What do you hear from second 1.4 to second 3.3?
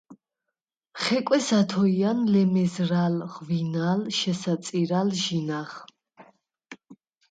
ათოჲა̄ნ ლემეზრა̄̈ლ,